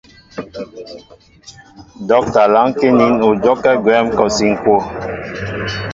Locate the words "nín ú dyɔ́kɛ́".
2.97-3.73